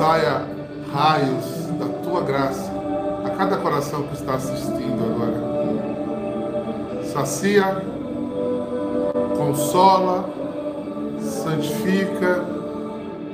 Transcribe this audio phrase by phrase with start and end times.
[0.00, 0.48] saia
[0.90, 1.44] raios
[1.78, 2.72] da tua graça
[3.22, 5.34] a cada coração que está assistindo agora.
[7.12, 7.84] Sacia
[9.36, 10.24] consola,
[11.20, 12.42] santifica,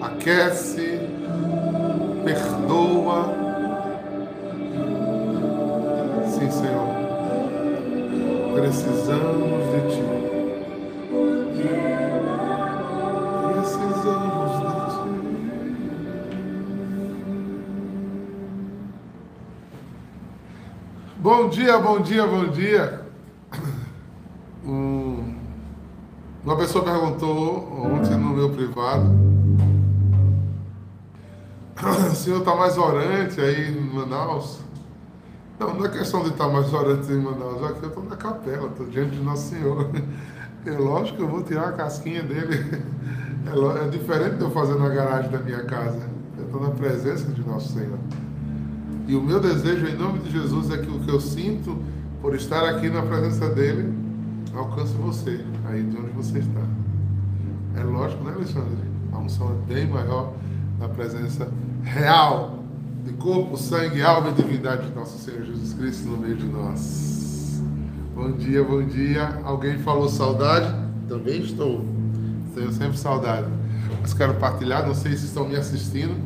[0.00, 0.98] aquece,
[2.24, 3.32] perdoa.
[6.26, 6.96] Sim, Senhor.
[8.56, 10.05] Precisamos de Ti.
[21.46, 23.02] Bom dia, bom dia, bom dia.
[24.64, 25.36] Um-
[26.42, 29.08] Uma pessoa perguntou ontem no meu privado.
[32.10, 34.58] O senhor está mais orante aí em Manaus?
[35.60, 37.62] Não, não é questão de estar mais orante em Manaus.
[37.62, 39.88] Aqui eu estou na capela, estou diante de Nosso Senhor.
[40.66, 42.82] É lógico que eu vou tirar a casquinha dele.
[43.46, 46.10] É, é diferente de eu fazer na garagem da minha casa.
[46.36, 48.00] Eu estou na presença de Nosso Senhor.
[49.06, 51.78] E o meu desejo, em nome de Jesus, é que o que eu sinto
[52.20, 53.94] por estar aqui na presença dele
[54.52, 56.62] alcance você, aí de onde você está.
[57.76, 58.78] É lógico, né, Alexandre?
[59.12, 60.32] A unção é bem maior
[60.80, 61.48] na presença
[61.84, 62.58] real
[63.04, 67.62] de corpo, sangue, alma e divindade de nosso Senhor Jesus Cristo no meio de nós.
[68.12, 69.40] Bom dia, bom dia.
[69.44, 70.74] Alguém falou saudade?
[71.08, 71.84] Também estou.
[72.54, 73.46] Tenho sempre saudade.
[74.00, 76.16] Mas quero partilhar, não sei se estão me assistindo,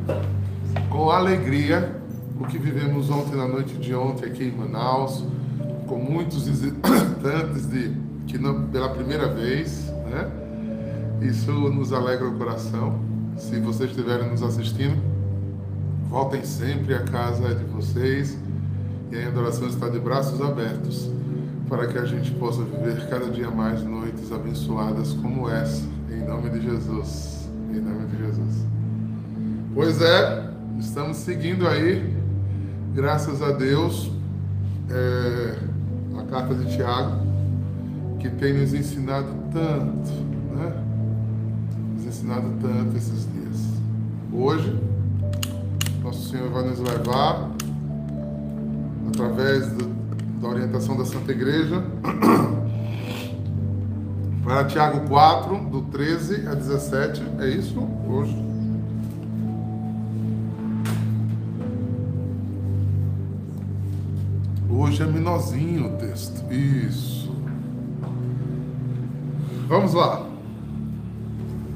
[0.89, 2.00] com alegria
[2.41, 5.23] o que vivemos ontem na noite de ontem aqui em Manaus,
[5.87, 7.95] com muitos visitantes de
[8.25, 10.29] que não, pela primeira vez, né?
[11.21, 12.99] Isso nos alegra o coração.
[13.37, 14.99] Se vocês estiverem nos assistindo,
[16.09, 18.37] voltem sempre à casa de vocês
[19.11, 21.11] e a adoração está de braços abertos
[21.69, 26.49] para que a gente possa viver cada dia mais noites abençoadas como essa, em nome
[26.49, 27.47] de Jesus.
[27.69, 28.65] Em nome de Jesus.
[29.73, 30.49] Pois é,
[30.79, 32.20] estamos seguindo aí,
[32.93, 34.11] graças a Deus,
[34.89, 35.57] é,
[36.19, 37.21] a carta de Tiago,
[38.19, 40.11] que tem nos ensinado tanto,
[40.55, 40.73] né?
[41.95, 43.61] Nos ensinado tanto esses dias.
[44.33, 44.77] Hoje,
[46.03, 47.49] nosso Senhor vai nos levar,
[49.07, 49.91] através do-
[50.41, 51.83] da orientação da Santa Igreja,
[54.43, 57.21] para Tiago 4, do 13 a 17.
[57.39, 57.79] É isso?
[58.07, 58.50] Hoje.
[64.91, 66.51] Hoje é menorzinho o texto.
[66.51, 67.33] Isso.
[69.69, 70.27] Vamos lá.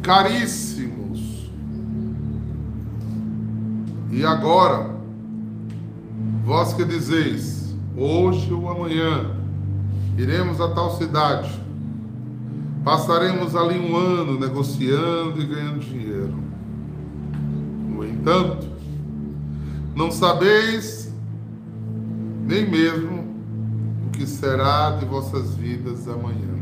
[0.02, 1.50] Caríssimos.
[4.12, 4.94] E agora,
[6.44, 9.32] vós que dizeis, hoje ou amanhã,
[10.18, 11.58] iremos a tal cidade,
[12.84, 16.38] passaremos ali um ano negociando e ganhando dinheiro.
[17.88, 18.68] No entanto,
[19.96, 20.95] não sabeis
[22.46, 23.26] nem mesmo
[24.08, 26.56] o que será de vossas vidas amanhã.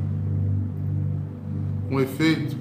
[1.89, 2.55] Com efeito,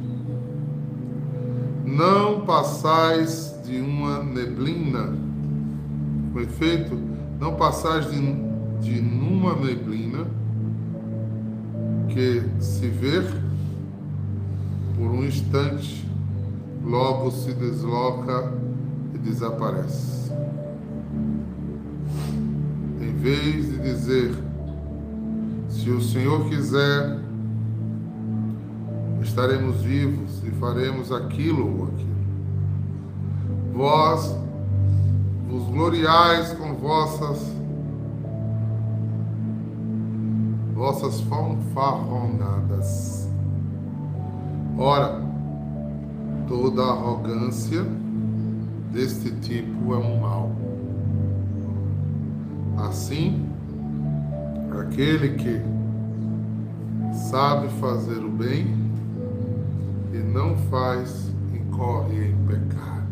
[1.87, 5.17] não passais de uma neblina.
[6.33, 6.99] Com efeito,
[7.39, 8.21] não passais de,
[8.81, 10.27] de numa neblina
[12.09, 13.25] que se ver
[14.97, 16.07] por um instante,
[16.85, 18.53] logo se desloca
[19.15, 20.22] e desaparece.
[23.23, 24.35] Vez de dizer,
[25.69, 27.21] se o Senhor quiser,
[29.23, 32.17] estaremos vivos e faremos aquilo ou aquilo.
[33.73, 34.37] Vós
[35.49, 37.39] vos gloriais com vossas
[40.75, 43.31] vossas fanfarronadas.
[44.77, 45.23] Ora,
[46.49, 47.87] toda arrogância
[48.91, 50.62] deste tipo é um mal.
[52.83, 53.47] Assim,
[54.81, 55.63] aquele que
[57.31, 58.75] sabe fazer o bem
[60.13, 63.03] e não faz, incorre em pecado.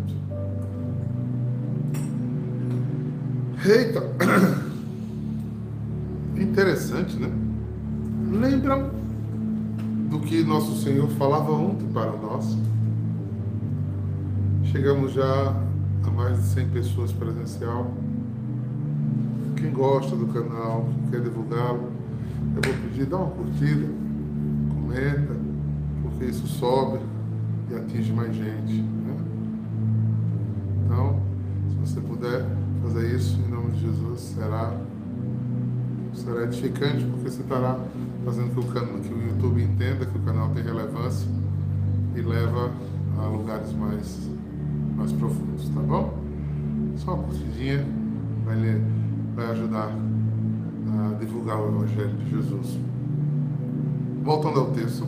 [3.65, 4.03] Eita!
[6.37, 7.31] Interessante, né?
[8.33, 8.91] Lembram
[10.11, 12.59] do que nosso Senhor falava ontem para nós?
[14.65, 15.55] Chegamos já
[16.05, 17.93] a mais de 100 pessoas presencial.
[19.73, 21.91] Gosta do canal, quer divulgá-lo,
[22.57, 23.87] eu vou pedir, dá uma curtida,
[24.75, 25.37] comenta,
[26.03, 26.99] porque isso sobe
[27.71, 28.83] e atinge mais gente.
[28.83, 29.17] Né?
[30.85, 31.21] Então,
[31.71, 32.45] se você puder
[32.83, 34.77] fazer isso em nome de Jesus, será,
[36.15, 37.79] será edificante, porque você estará
[38.25, 41.29] fazendo que o, canal, que o YouTube entenda que o canal tem relevância
[42.17, 42.71] e leva
[43.19, 44.29] a lugares mais,
[44.97, 46.19] mais profundos, tá bom?
[46.97, 47.85] Só uma curtidinha
[48.45, 48.83] vai, ler,
[49.41, 52.79] vai ajudar a divulgar o Evangelho de Jesus.
[54.23, 55.07] Voltando ao texto,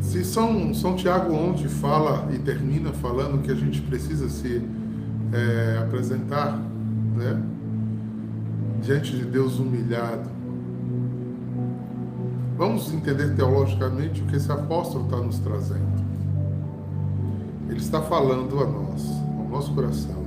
[0.00, 4.62] Se São, São Tiago ontem fala e termina falando que a gente precisa se
[5.32, 6.58] é, apresentar
[7.16, 7.40] né,
[8.82, 10.28] diante de Deus humilhado,
[12.56, 15.89] vamos entender teologicamente o que esse apóstolo está nos trazendo.
[17.70, 19.08] Ele está falando a nós,
[19.38, 20.24] ao nosso coração,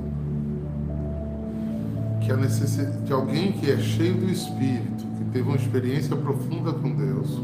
[2.22, 6.72] que a necessidade de alguém que é cheio do Espírito, que teve uma experiência profunda
[6.72, 7.42] com Deus,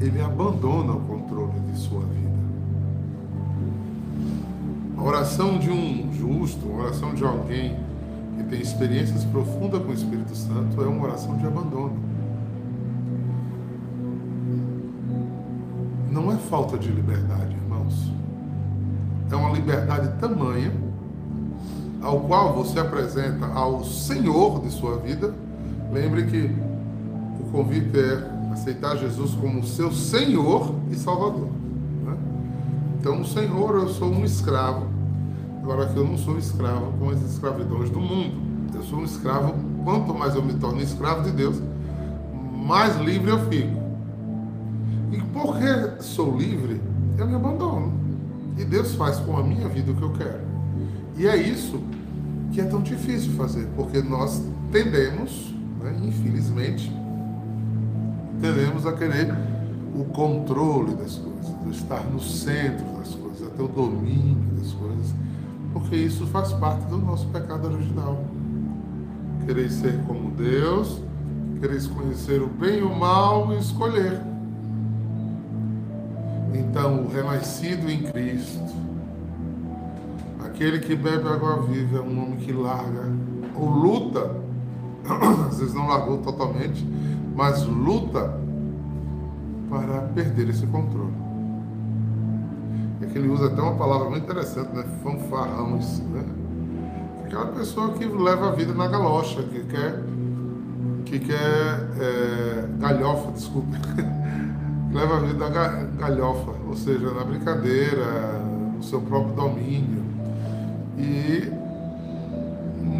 [0.00, 2.38] ele abandona o controle de sua vida.
[4.96, 7.76] A oração de um justo, a oração de alguém
[8.36, 12.07] que tem experiências profundas com o Espírito Santo é uma oração de abandono.
[16.48, 18.10] Falta de liberdade, irmãos.
[19.30, 20.72] É uma liberdade tamanha
[22.02, 25.34] ao qual você apresenta ao Senhor de sua vida.
[25.92, 26.50] Lembre que
[27.40, 31.48] o convite é aceitar Jesus como seu Senhor e Salvador.
[32.04, 32.16] Né?
[32.98, 34.86] Então, Senhor, eu sou um escravo.
[35.62, 38.48] Agora que eu não sou escravo com as escravidões do mundo.
[38.74, 41.60] Eu sou um escravo, quanto mais eu me torno escravo de Deus,
[42.54, 43.87] mais livre eu fico.
[45.10, 46.80] E porque sou livre,
[47.16, 47.92] eu me abandono.
[48.56, 50.40] E Deus faz com a minha vida o que eu quero.
[51.16, 51.80] E é isso
[52.52, 56.92] que é tão difícil fazer, porque nós tendemos, né, infelizmente,
[58.40, 59.34] tendemos a querer
[59.94, 65.14] o controle das coisas, estar no centro das coisas, a ter o domínio das coisas,
[65.72, 68.24] porque isso faz parte do nosso pecado original.
[69.44, 71.00] Querer ser como Deus,
[71.60, 74.20] querer conhecer o bem e o mal e escolher.
[76.54, 78.74] Então, o renascido em Cristo,
[80.44, 83.04] aquele que bebe água viva, é um homem que larga
[83.54, 84.36] ou luta,
[85.48, 86.86] às vezes não largou totalmente,
[87.34, 88.38] mas luta
[89.68, 91.12] para perder esse controle.
[93.00, 94.84] É que ele usa até uma palavra muito interessante, né?
[95.02, 96.24] Fanfarrão, isso, né?
[97.24, 100.02] Aquela pessoa que leva a vida na galocha, que quer,
[101.04, 103.76] que quer é, galhofa, desculpa,
[104.92, 105.68] leva a vida na
[105.98, 108.38] galhofa, ou seja, na brincadeira,
[108.76, 110.04] no seu próprio domínio
[110.96, 111.50] e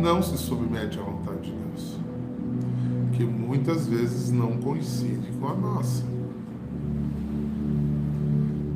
[0.01, 1.99] não se submete à vontade de Deus
[3.19, 6.05] que muitas vezes não coincide com a nossa.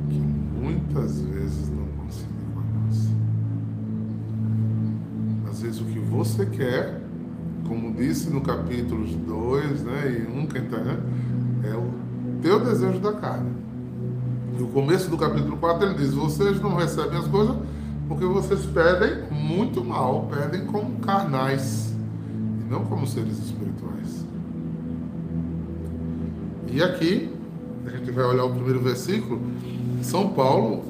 [0.09, 3.09] Que muitas vezes não coincide com a nossa.
[5.49, 7.01] Às vezes o que você quer,
[7.65, 10.99] como disse no capítulo 2 né, e 1, quem tá, né,
[11.63, 12.02] é o
[12.43, 13.49] teu desejo da carne.
[14.59, 17.55] E o começo do capítulo 4 ele diz: Vocês não recebem as coisas
[18.07, 21.95] porque vocês pedem muito mal, pedem como carnais
[22.59, 24.25] e não como seres espirituais.
[26.69, 27.33] E aqui,
[27.87, 29.41] a gente vai olhar o primeiro versículo,
[30.01, 30.83] São Paulo,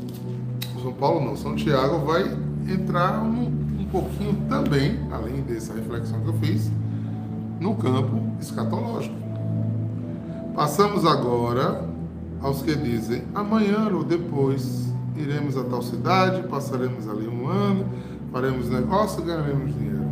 [0.82, 2.24] São Paulo não, São Tiago vai
[2.68, 3.46] entrar um,
[3.80, 6.72] um pouquinho também, além dessa reflexão que eu fiz,
[7.60, 9.23] no campo escatológico.
[10.56, 11.84] Passamos agora
[12.42, 17.86] aos que dizem: amanhã ou depois iremos a tal cidade, passaremos ali um ano,
[18.32, 20.04] faremos negócio ganharemos dinheiro.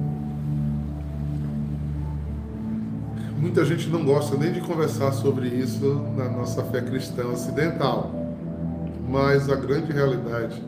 [3.40, 8.12] Muita gente não gosta nem de conversar sobre isso na nossa fé cristã ocidental.
[9.10, 10.64] Mas a grande realidade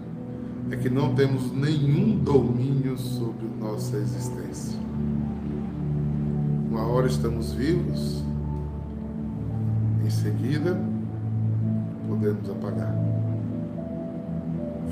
[0.71, 4.77] é que não temos nenhum domínio sobre nossa existência.
[6.69, 8.23] Uma hora estamos vivos,
[10.03, 10.77] em seguida
[12.07, 12.95] podemos apagar.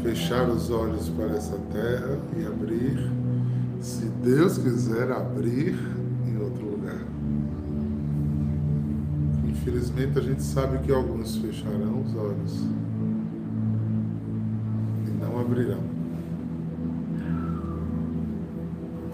[0.02, 3.12] Fechar os olhos para essa terra e abrir,
[3.80, 5.78] se Deus quiser abrir
[9.62, 12.64] Infelizmente, a gente sabe que alguns fecharão os olhos
[15.06, 15.84] e não abrirão.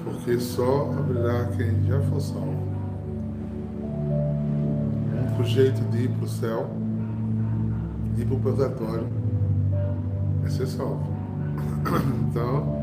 [0.05, 2.76] Porque só abrirá quem já for salvo.
[5.37, 6.67] Único jeito de ir para o céu,
[8.17, 9.07] ir para o purgatório,
[10.43, 11.15] é ser salvo.
[12.27, 12.75] Então,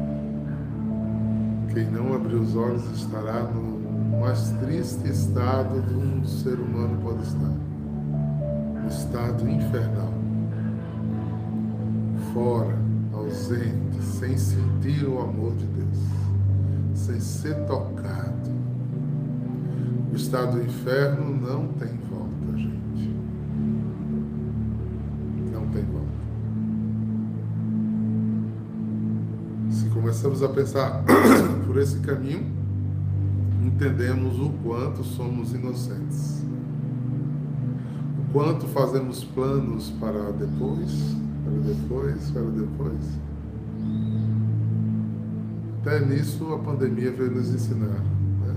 [1.73, 7.25] quem não abrir os olhos estará no mais triste estado de um ser humano pode
[7.25, 7.53] estar.
[8.85, 10.13] O estado infernal.
[12.33, 12.77] Fora,
[13.13, 15.99] ausente, sem sentir o amor de Deus,
[16.95, 18.55] sem ser tocado.
[20.13, 22.04] O estado do inferno não tem
[30.25, 31.05] começamos a pensar
[31.67, 32.47] por esse caminho,
[33.63, 36.43] entendemos o quanto somos inocentes.
[38.19, 41.15] O quanto fazemos planos para depois,
[41.45, 43.21] para depois, para depois.
[45.83, 47.89] Até nisso a pandemia veio nos ensinar.
[47.89, 48.57] Né?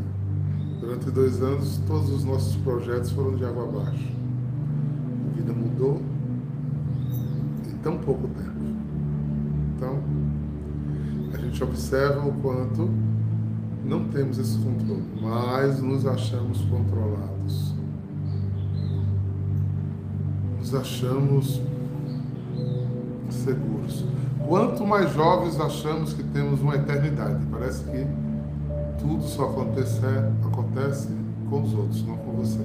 [0.79, 4.07] Durante dois anos, todos os nossos projetos foram de água abaixo.
[5.31, 6.01] A vida mudou
[7.69, 8.56] em tão pouco tempo.
[11.47, 12.89] Gente observa o quanto
[13.85, 17.73] não temos esse controle, mas nos achamos controlados.
[20.59, 21.61] Nos achamos
[23.29, 24.03] seguros.
[24.45, 28.05] Quanto mais jovens achamos que temos uma eternidade, parece que
[28.99, 30.01] tudo só acontece,
[30.45, 31.07] acontece
[31.49, 32.59] com os outros, não com você.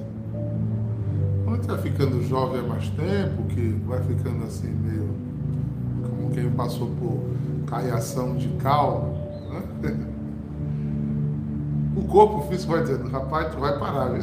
[1.45, 5.07] Quando a gente vai ficando jovem há mais tempo, que vai ficando assim meio
[6.01, 9.13] como quem passou por caiação de cal,
[9.81, 9.97] né?
[11.95, 14.11] o corpo físico vai dizendo, rapaz, tu vai parar,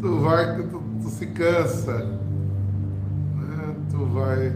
[0.00, 3.74] tu vai, tu, tu, se cansa, né?
[3.90, 4.54] tu vai,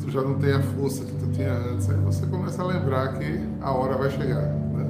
[0.00, 3.18] tu já não tem a força que tu tinha antes, aí você começa a lembrar
[3.18, 4.86] que a hora vai chegar, né?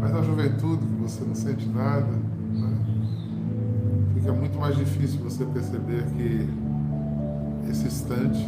[0.00, 2.06] Mas na juventude, que você não sente nada,
[2.52, 2.78] né?
[4.14, 6.48] fica muito mais difícil você perceber que
[7.70, 8.46] esse instante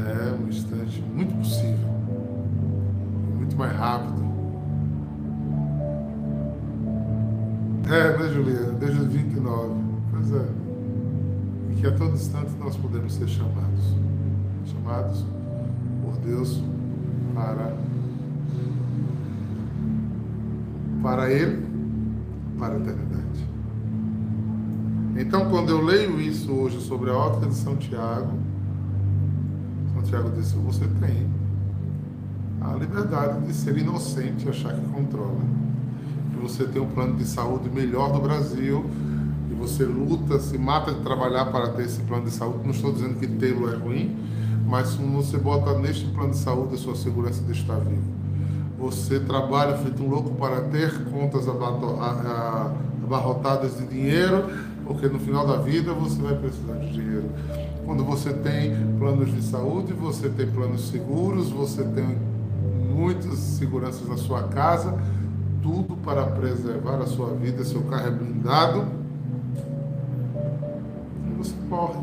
[0.00, 1.88] é um instante muito possível,
[3.38, 4.20] muito mais rápido
[7.90, 8.72] É, né, Juliana?
[8.78, 9.74] Desde os 29.
[10.12, 10.48] Pois é.
[11.72, 13.96] E que a todo instante nós podemos ser chamados.
[14.64, 15.24] Chamados
[16.04, 16.62] por Deus
[17.34, 17.76] para,
[21.02, 21.66] para Ele,
[22.60, 23.48] para a eternidade.
[25.16, 28.38] Então, quando eu leio isso hoje sobre a ótica de São Tiago,
[30.00, 31.28] São Tiago disse: você tem
[32.60, 35.40] a liberdade de ser inocente e achar que controla
[36.40, 38.84] você tem um plano de saúde melhor do Brasil
[39.50, 42.60] e você luta, se mata de trabalhar para ter esse plano de saúde.
[42.64, 44.16] Não estou dizendo que tê-lo é ruim,
[44.66, 48.20] mas você bota neste plano de saúde a sua segurança de estar vivo.
[48.78, 51.46] Você trabalha feito um louco para ter contas
[53.02, 54.46] abarrotadas de dinheiro,
[54.86, 57.28] porque no final da vida você vai precisar de dinheiro.
[57.84, 62.16] Quando você tem planos de saúde, você tem planos seguros, você tem
[62.94, 64.96] muitas seguranças na sua casa,
[65.62, 68.84] tudo para preservar a sua vida, seu carro é blindado,
[71.26, 72.00] e você morre.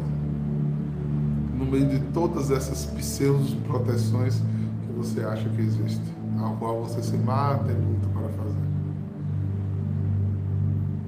[1.58, 6.02] No meio de todas essas pseudos proteções que você acha que existe,
[6.40, 8.68] ao qual você se mata e luta para fazer.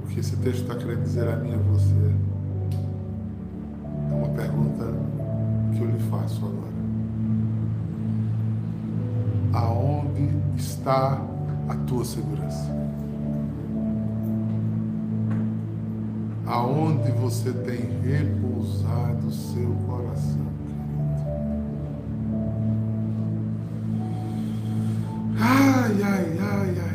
[0.03, 2.28] O que esse texto está querendo dizer a mim e a você é
[4.19, 4.85] uma pergunta
[5.73, 6.69] que eu lhe faço agora.
[9.53, 11.21] Aonde está
[11.69, 12.77] a tua segurança.
[16.45, 20.49] Aonde você tem repousado o seu coração,
[25.41, 26.88] Ai, ai, ai, ai, ai,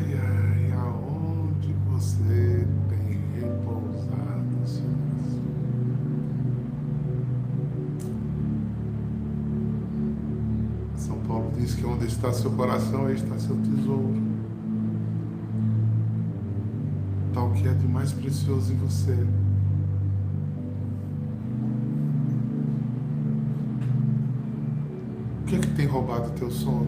[12.25, 14.25] está seu coração, aí está seu tesouro.
[17.33, 19.11] tal que é de mais precioso em você.
[25.41, 26.87] O que é que tem roubado o teu sono?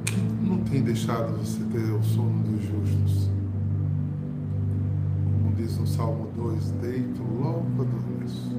[0.00, 3.30] O que não tem deixado você ter o sono dos justos?
[5.24, 8.50] Como diz no Salmo 2, deito logo adormeço.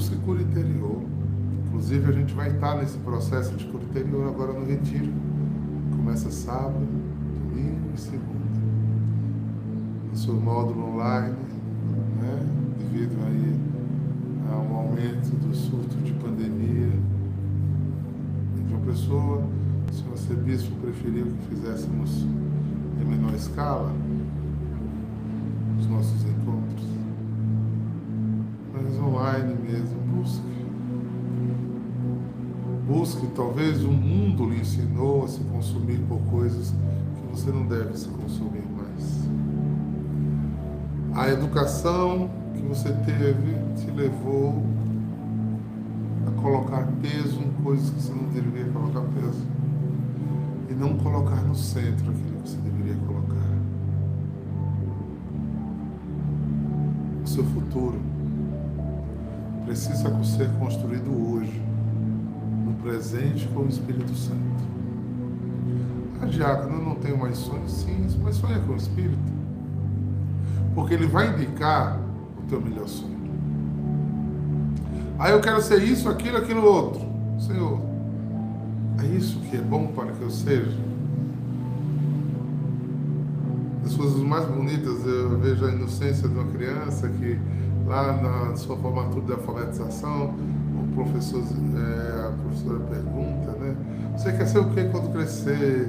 [0.00, 1.02] Busque cura interior.
[1.66, 5.12] Inclusive, a gente vai estar nesse processo de cura interior agora no Retiro.
[5.94, 6.86] Começa sábado,
[7.38, 8.60] domingo e segunda.
[10.10, 11.36] No seu módulo online,
[12.18, 12.46] né,
[12.78, 13.60] devido aí
[14.50, 16.88] a um aumento do surto de pandemia
[18.56, 19.44] de uma pessoa,
[19.90, 22.22] o senhor arcebispo preferiu que fizéssemos
[23.02, 23.92] em menor escala
[25.78, 26.59] os nossos encontros.
[29.02, 30.50] Online mesmo, busque
[32.90, 36.70] Busque, talvez o mundo lhe ensinou a se consumir por coisas
[37.14, 39.28] que você não deve se consumir mais.
[41.14, 44.64] A educação que você teve te levou
[46.26, 49.46] a colocar peso em coisas que você não deveria colocar peso.
[50.68, 53.36] E não colocar no centro aquilo que você deveria colocar.
[57.24, 58.00] O seu futuro
[59.70, 61.62] precisa ser construído hoje
[62.82, 64.40] presente com o Espírito Santo.
[66.20, 69.16] A diácono não tem mais sonhos, sim, mas sonha com o Espírito.
[70.74, 72.00] Porque ele vai indicar
[72.36, 73.20] o teu melhor sonho.
[75.20, 77.06] Aí eu quero ser isso, aquilo, aquilo outro.
[77.38, 77.80] Senhor,
[79.00, 80.76] é isso que é bom para que eu seja?
[83.86, 87.38] As coisas mais bonitas, eu vejo a inocência de uma criança que
[87.90, 90.32] lá na sua formatura de alfabetização,
[90.76, 93.76] o professor, é, a professora pergunta, né?
[94.16, 95.88] Você quer ser o que quando crescer?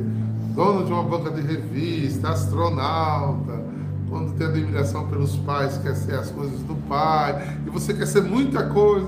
[0.56, 3.64] Dono de uma banca de revista, astronauta,
[4.10, 8.22] quando tem admiração pelos pais, quer ser as coisas do pai, e você quer ser
[8.22, 9.08] muita coisa.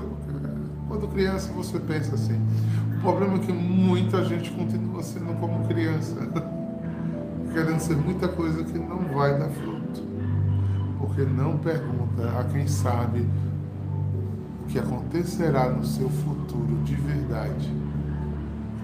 [0.88, 2.40] Quando criança você pensa assim.
[2.96, 6.14] O problema é que muita gente continua sendo como criança,
[7.52, 9.73] querendo ser muita coisa que não vai dar fruto,
[11.04, 13.28] porque não pergunta a quem sabe
[14.62, 17.70] o que acontecerá no seu futuro de verdade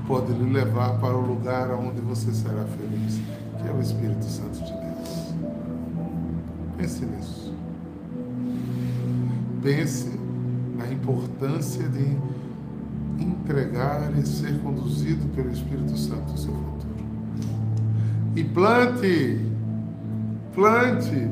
[0.07, 3.21] pode lhe levar para o lugar onde você será feliz,
[3.57, 5.35] que é o Espírito Santo de Deus.
[6.77, 7.55] Pense nisso.
[9.63, 10.11] Pense
[10.77, 12.17] na importância de
[13.23, 17.05] entregar e ser conduzido pelo Espírito Santo no seu futuro.
[18.35, 19.41] E plante,
[20.55, 21.31] plante,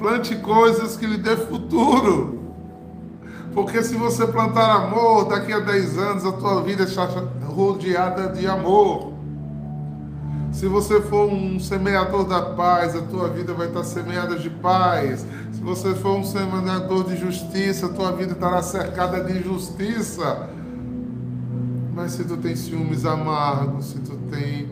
[0.00, 2.40] plante coisas que lhe dê futuro.
[3.52, 7.04] Porque se você plantar amor, daqui a 10 anos a tua vida está
[7.44, 9.12] rodeada de amor.
[10.52, 15.24] Se você for um semeador da paz, a tua vida vai estar semeada de paz.
[15.52, 20.48] Se você for um semeador de justiça, a tua vida estará cercada de justiça.
[21.94, 24.68] Mas se tu tem ciúmes amargos, se tu tem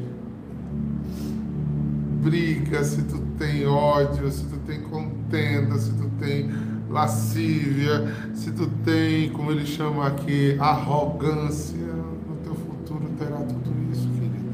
[2.22, 4.82] briga, se tu tem ódio, se tu tem
[5.28, 6.50] contenda, se tu tem
[6.88, 14.08] lascívia, se tu tem, como ele chama aqui, arrogância, no teu futuro terá tudo isso,
[14.08, 14.48] querido.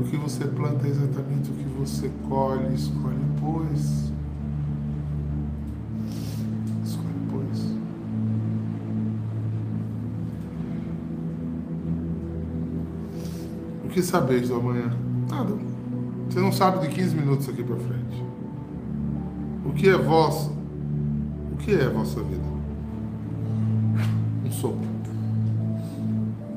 [0.00, 4.10] O que você planta é exatamente o que você colhe, escolhe, pois.
[6.82, 7.60] Escolhe, pois.
[13.84, 14.90] O que sabeis do amanhã?
[15.28, 15.54] Nada.
[16.30, 18.29] Você não sabe de 15 minutos aqui para frente.
[19.70, 20.50] O que é vosso
[21.60, 22.42] que é a vossa vida?
[24.44, 24.88] Um sopro.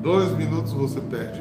[0.02, 1.40] Dois minutos você perde.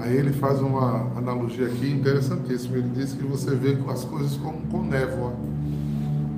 [0.00, 2.76] Aí ele faz uma analogia aqui interessantíssima.
[2.76, 5.32] Ele diz que você vê as coisas com névoa.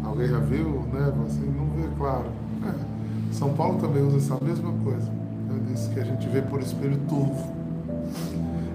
[0.05, 1.27] Alguém já viu névoa?
[1.27, 2.27] Assim, não vê claro.
[2.65, 2.73] É.
[3.33, 5.11] São Paulo também usa essa mesma coisa.
[5.51, 7.57] Ele diz que a gente vê por espelho turvo.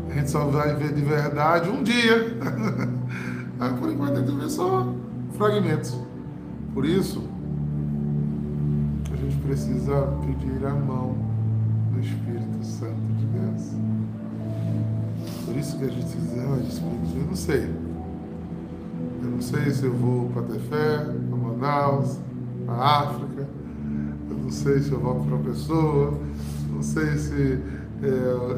[0.10, 2.38] A gente só vai ver de verdade um dia.
[3.80, 4.94] Por enquanto gente vê só
[5.34, 5.98] fragmentos.
[6.74, 7.24] Por isso,
[9.12, 11.15] a gente precisa pedir a mão
[11.94, 13.72] do Espírito Santo de Deus.
[15.46, 17.70] Por isso que a gente diz, ah, Espírito, eu não sei.
[19.24, 20.98] Eu não sei se eu vou para Tefé,
[21.30, 22.20] para Manaus,
[22.65, 23.48] para África.
[24.30, 26.20] Eu não sei se eu volto para uma pessoa.
[26.74, 27.60] Não sei se
[28.04, 28.08] é,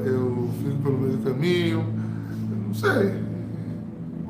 [0.08, 1.86] eu fico pelo meio do caminho.
[2.52, 3.27] Eu não sei.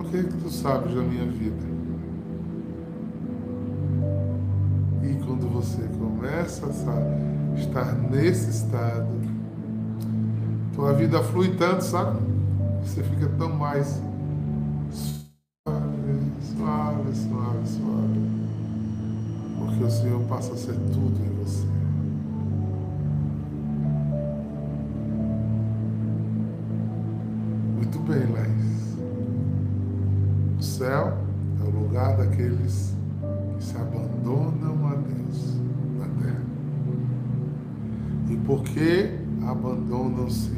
[0.10, 1.78] Porque tu sabes da minha vida.
[5.26, 9.08] quando você começa a estar nesse estado,
[10.74, 12.20] tua vida flui tanto, sabe?
[12.84, 14.02] Você fica tão mais
[14.90, 15.76] suave,
[16.42, 18.22] suave, suave, suave.
[19.60, 21.37] Porque o Senhor passa a ser tudo em
[30.78, 31.18] céu
[31.60, 32.96] é o lugar daqueles
[33.58, 35.60] que se abandonam a Deus
[35.98, 36.46] na terra.
[38.30, 40.54] E porque abandonam-se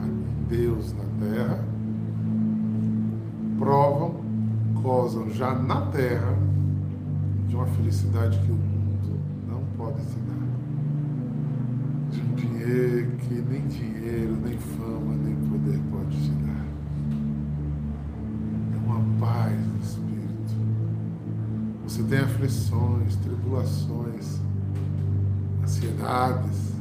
[0.00, 1.64] a Deus na terra,
[3.58, 4.20] provam,
[4.80, 6.38] gozam já na terra
[7.48, 10.44] de uma felicidade que o mundo não pode te dar.
[12.12, 16.73] De um dinheiro que nem dinheiro, nem fama, nem poder pode te dar.
[18.94, 20.14] Uma paz no Espírito
[21.86, 24.40] você tem aflições, tribulações,
[25.62, 26.72] ansiedades,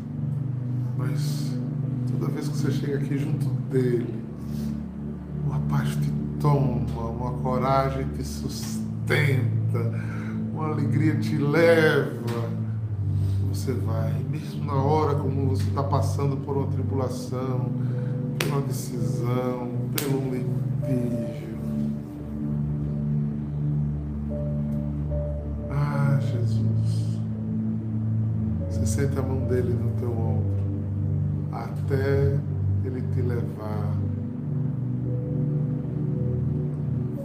[0.98, 1.52] mas
[2.10, 4.24] toda vez que você chega aqui junto dele,
[5.46, 9.94] uma paz te toma, uma coragem te sustenta,
[10.54, 12.50] uma alegria te leva.
[13.50, 17.70] Você vai, mesmo na hora como você está passando por uma tribulação,
[18.40, 21.43] por uma decisão, pelo um litígio
[28.94, 30.54] sente a mão dele no teu ombro
[31.52, 32.38] até
[32.86, 33.92] ele te levar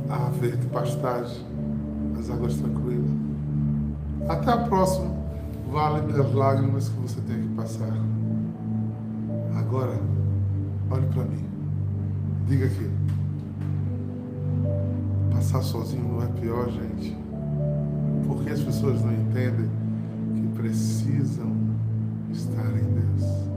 [0.08, 1.44] à verde pastagem,
[2.18, 3.10] às águas tranquilas.
[4.30, 5.14] Até a próxima
[5.70, 7.92] vale das lágrimas que você tem que passar.
[9.54, 10.00] Agora,
[10.90, 11.44] olhe para mim.
[12.46, 12.90] Diga aqui.
[15.34, 17.14] Passar sozinho não é pior, gente.
[18.26, 19.68] Porque as pessoas não entendem
[20.58, 21.52] precisam
[22.32, 23.48] estar em Deus.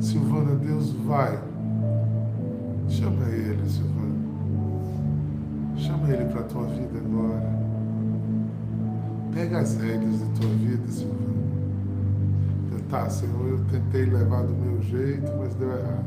[0.00, 1.38] Silvana, Deus vai.
[2.88, 4.14] Chama ele, Silvana.
[5.76, 7.56] Chama ele para a tua vida agora.
[9.32, 11.26] Pega as rédeas de tua vida, Silvana.
[12.88, 16.04] Tá, Senhor, eu tentei levar do meu jeito, mas deu errado.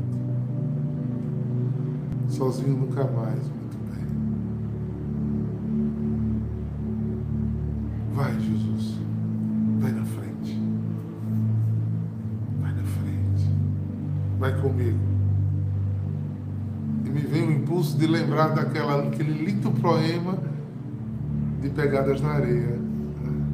[2.26, 3.38] Sozinho nunca mais,
[8.50, 8.98] Jesus.
[9.78, 10.60] Vai na frente.
[12.60, 13.50] Vai na frente.
[14.38, 14.98] Vai comigo.
[17.04, 20.38] E me veio o impulso de lembrar daquela, daquele lindo poema
[21.60, 22.76] de Pegadas na Areia.
[22.76, 23.46] né?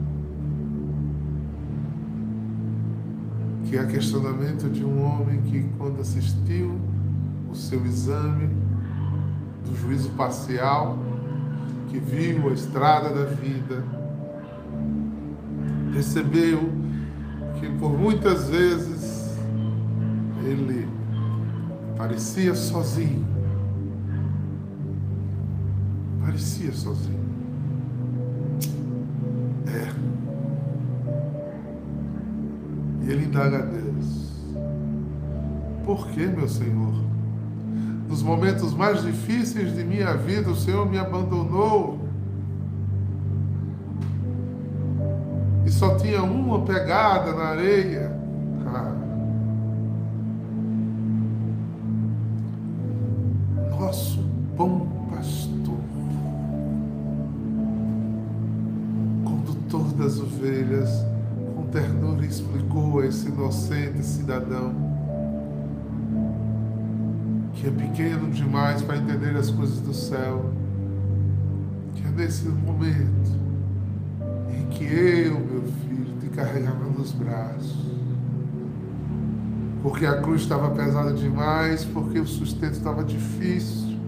[3.68, 6.78] Que é questionamento de um homem que, quando assistiu
[7.50, 8.48] o seu exame
[9.64, 10.98] do juízo parcial,
[11.88, 13.84] que viu a estrada da vida,
[15.96, 16.60] percebeu
[17.58, 19.34] que por muitas vezes
[20.44, 20.86] ele
[21.96, 23.26] parecia sozinho.
[26.20, 27.24] Parecia sozinho.
[29.66, 29.88] É.
[33.02, 34.32] E ele indaga a Deus:
[35.86, 36.94] Por que, meu Senhor?
[38.06, 41.95] Nos momentos mais difíceis de minha vida, o Senhor me abandonou.
[45.76, 48.10] Só tinha uma pegada na areia.
[53.78, 54.20] Nosso
[54.56, 55.78] bom pastor,
[59.22, 61.04] condutor das ovelhas,
[61.54, 64.74] com ternura explicou a esse inocente cidadão
[67.52, 70.50] que é pequeno demais para entender as coisas do céu,
[71.94, 73.30] que é nesse momento
[74.50, 75.35] em que eu,
[75.66, 77.86] filho, te carregava nos braços,
[79.82, 83.98] porque a cruz estava pesada demais, porque o sustento estava difícil,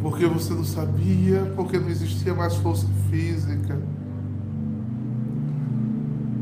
[0.00, 3.80] porque você não sabia, porque não existia mais força física.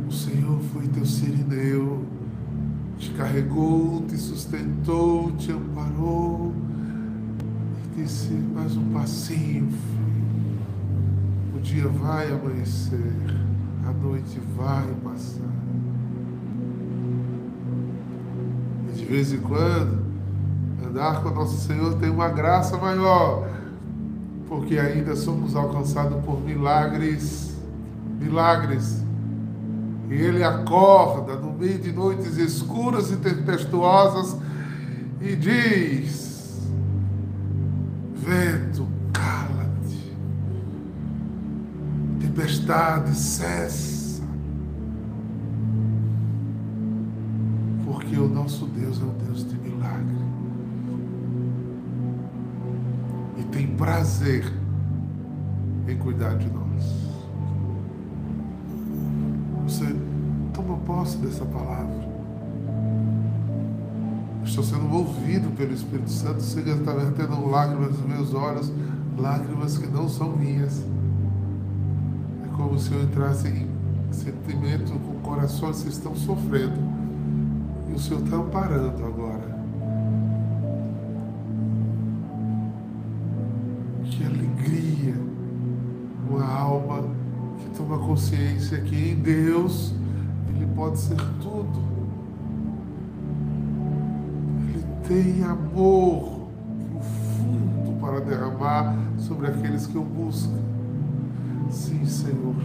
[0.08, 2.04] O Senhor foi teu sirineu,
[2.98, 6.52] te carregou, te sustentou, te amparou
[7.96, 9.99] e disse: mais um passinho, filho.
[11.70, 13.14] O dia vai amanhecer,
[13.88, 15.44] a noite vai passar.
[18.88, 20.04] E de vez em quando,
[20.84, 23.48] andar com nosso Senhor tem uma graça maior,
[24.48, 27.56] porque ainda somos alcançados por milagres,
[28.18, 29.04] milagres.
[30.08, 34.36] E Ele acorda no meio de noites escuras e tempestuosas
[35.20, 36.29] e diz:
[43.14, 44.22] cessa.
[47.84, 50.16] Porque o nosso Deus é um Deus de milagre.
[53.38, 54.44] E tem prazer
[55.88, 57.10] em cuidar de nós.
[59.64, 59.96] Você
[60.52, 62.08] toma posse dessa palavra.
[64.44, 68.72] Estou sendo movido pelo Espírito Santo, chega está vertendo lágrimas nos meus olhos,
[69.18, 70.82] lágrimas que não são minhas.
[72.60, 73.66] Como se eu entrasse em
[74.12, 76.78] sentimento com corações que estão sofrendo.
[77.88, 79.58] E o Senhor está amparando agora.
[84.04, 85.14] Que alegria,
[86.28, 87.02] uma alma
[87.60, 89.94] que toma consciência que em Deus
[90.54, 91.80] Ele pode ser tudo.
[94.68, 96.50] Ele tem amor
[96.92, 100.60] profundo para derramar sobre aqueles que o buscam.
[101.70, 102.56] Sim, Senhor.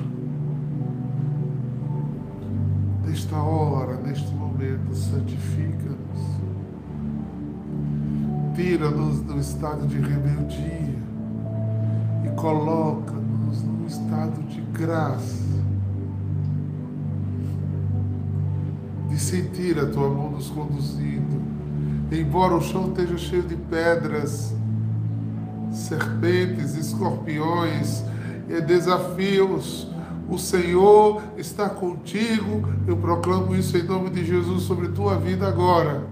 [3.06, 5.96] Nesta hora, neste momento, santifica-nos.
[8.56, 10.96] Tira-nos do estado de rebeldia
[12.26, 15.46] e coloca-nos num estado de graça.
[19.08, 21.44] De sentir a tua mão nos conduzindo.
[22.12, 24.56] Embora o chão esteja cheio de pedras,
[25.72, 28.04] serpentes, escorpiões
[28.62, 29.88] desafios.
[30.28, 32.68] O Senhor está contigo.
[32.88, 36.04] Eu proclamo isso em nome de Jesus sobre tua vida agora.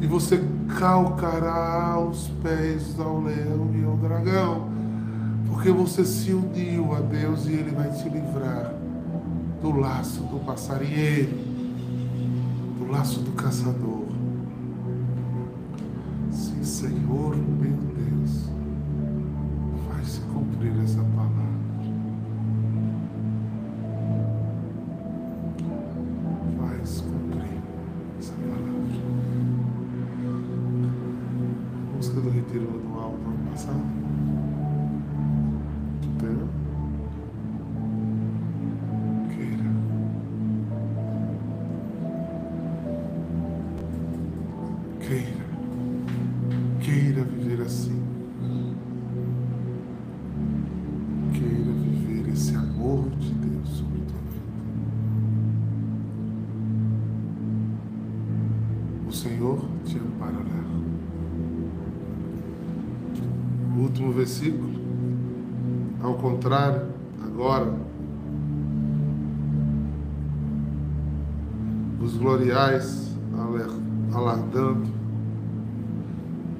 [0.00, 0.42] E você
[0.78, 4.68] calcará os pés ao leão e ao dragão,
[5.48, 8.74] porque você se uniu a Deus e Ele vai te livrar
[9.60, 11.36] do laço do passarinheiro,
[12.78, 14.06] do laço do caçador.
[16.30, 17.87] Sim, Senhor meu
[74.12, 74.88] alardando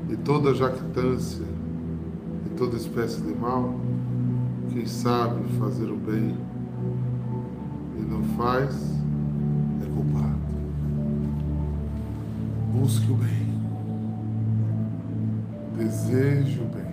[0.08, 1.44] e toda jactância
[2.46, 3.74] e toda espécie de mal,
[4.70, 6.36] quem sabe fazer o bem
[7.98, 8.74] e não faz,
[9.82, 10.38] é culpado.
[12.72, 13.48] Busque o bem.
[15.76, 16.88] Deseje o bem.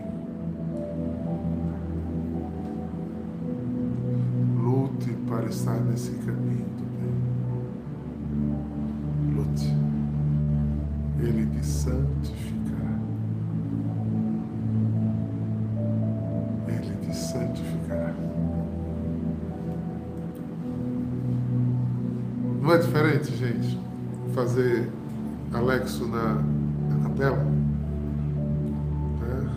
[4.62, 6.85] Lute para estar nesse caminho
[11.66, 13.00] Santificará.
[16.68, 18.14] Ele te santificará.
[22.62, 23.80] Não é diferente, gente,
[24.34, 24.90] fazer
[25.54, 26.44] Alexo na,
[26.90, 27.38] na capela?
[29.22, 29.50] né?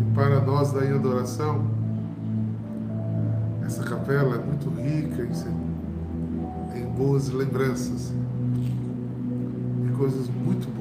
[0.00, 1.64] E para nós da adoração,
[3.64, 8.12] essa capela é muito rica em, em boas lembranças
[9.84, 10.73] e coisas muito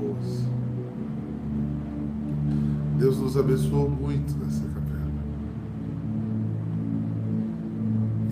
[3.43, 5.03] abençoou muito nessa capela.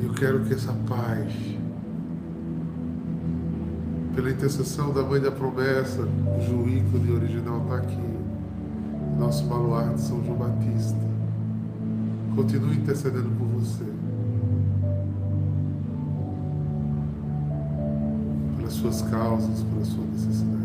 [0.02, 1.34] Eu quero que essa paz,
[4.16, 8.12] pela intercessão da Mãe da Promessa, cujo ícone original está aqui,
[9.20, 10.98] nosso baluarte São João Batista,
[12.34, 13.84] continue intercedendo por você.
[18.58, 20.62] Pelas suas causas, pela sua necessidade.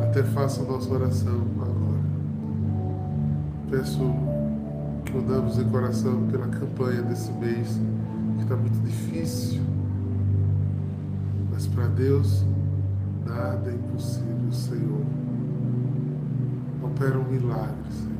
[0.00, 1.71] Até faça a nossa oração agora.
[3.72, 4.00] Peço
[5.06, 7.80] que unamos em coração pela campanha desse mês,
[8.36, 9.62] que está muito difícil.
[11.50, 12.44] Mas para Deus,
[13.26, 15.00] nada é impossível, Senhor.
[16.82, 18.11] Opera um milagre, Senhor.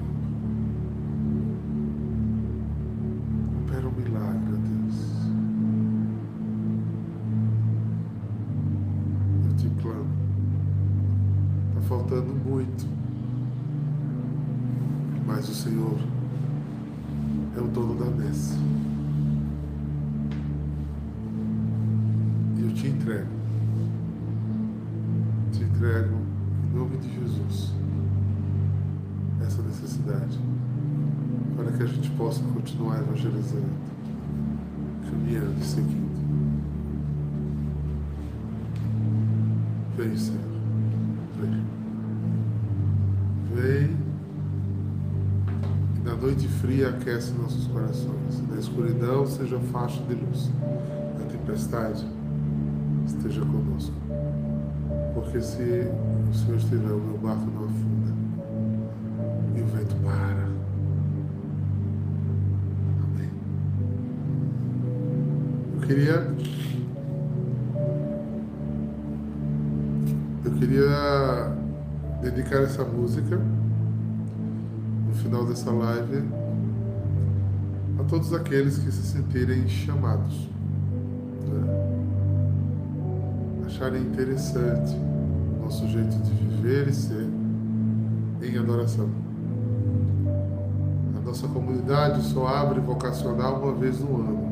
[32.72, 33.66] Continuar evangelizando,
[35.04, 36.12] caminhando e seguindo.
[39.96, 40.40] Vem, Senhor.
[41.40, 41.64] Vem.
[43.54, 43.96] Vem.
[45.96, 48.42] E na noite fria aquece nossos corações.
[48.48, 50.50] Na escuridão seja faixa de luz.
[51.18, 52.06] Na tempestade
[53.06, 53.94] esteja conosco.
[55.14, 55.62] Porque se
[56.31, 57.81] o Senhor estiver, o meu barco não afunda.
[65.92, 66.26] Queria.
[70.42, 71.52] Eu queria
[72.22, 73.38] dedicar essa música
[75.06, 76.24] no final dessa live
[78.00, 80.48] a todos aqueles que se sentirem chamados,
[81.46, 81.60] né?
[83.66, 87.28] acharem interessante o nosso jeito de viver e ser
[88.42, 89.10] em adoração.
[91.18, 94.52] A nossa comunidade só abre vocacional uma vez no ano,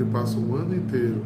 [0.00, 1.22] porque passa um ano inteiro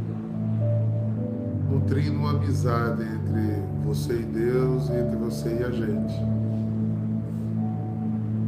[1.71, 6.15] nutrindo uma amizade entre você e Deus e entre você e a gente.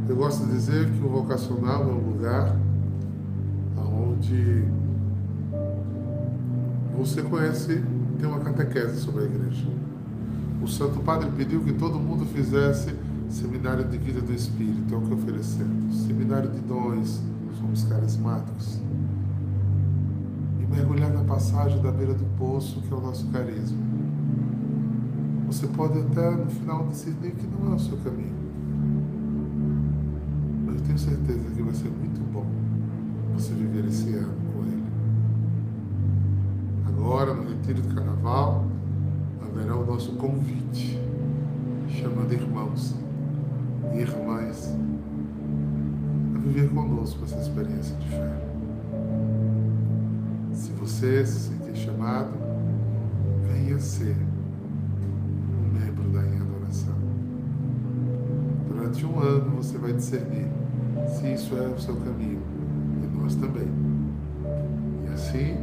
[0.09, 2.55] Eu gosto de dizer que o vocacional é um lugar
[3.77, 4.65] onde
[6.97, 7.81] você conhece,
[8.19, 9.67] tem uma catequese sobre a igreja.
[10.61, 12.93] O Santo Padre pediu que todo mundo fizesse
[13.29, 16.05] seminário de vida do Espírito, é o que oferecemos.
[16.05, 17.21] Seminário de dons,
[17.59, 18.79] somos carismáticos.
[20.69, 23.77] Mergulhar na passagem da beira do poço, que é o nosso carisma.
[25.47, 28.35] Você pode até no final decidir que não é o seu caminho.
[30.65, 32.45] Mas eu tenho certeza que vai ser muito bom
[33.33, 34.83] você viver esse ano com Ele.
[36.87, 38.65] Agora, no retiro de carnaval,
[39.41, 40.99] haverá o nosso convite,
[41.87, 42.95] chamando irmãos
[43.93, 44.75] e irmãs
[46.35, 48.46] a viver conosco essa experiência de fé.
[50.87, 52.31] Você se sentir chamado,
[53.45, 56.95] venha ser um membro da Em Adoração.
[58.69, 60.47] Durante um ano você vai discernir
[61.09, 62.41] se isso é o seu caminho
[63.03, 63.67] e nós também.
[65.05, 65.57] E assim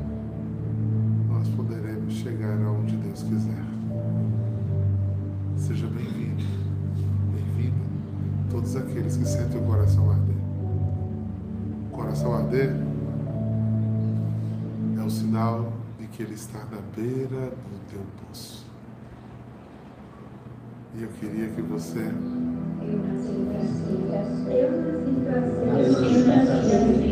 [16.17, 18.65] que ele está na beira do teu poço.
[20.97, 23.47] E eu queria que você Eu nasci
[24.07, 24.71] para ser.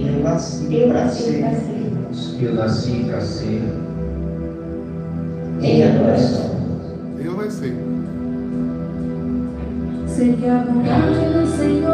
[0.07, 1.40] Eu nasci Eu para nasci ser.
[1.40, 2.44] para ser.
[2.44, 3.62] Eu nasci para ser.
[5.62, 6.50] Em adoração.
[7.18, 7.74] eu nasci.
[10.07, 11.91] Sei que a bondade do Senhor